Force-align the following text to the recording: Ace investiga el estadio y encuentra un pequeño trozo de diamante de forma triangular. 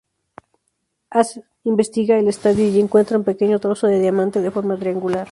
Ace 1.11 1.43
investiga 1.63 2.17
el 2.17 2.27
estadio 2.27 2.67
y 2.67 2.79
encuentra 2.79 3.19
un 3.19 3.23
pequeño 3.23 3.59
trozo 3.59 3.85
de 3.85 3.99
diamante 3.99 4.41
de 4.41 4.49
forma 4.49 4.75
triangular. 4.79 5.29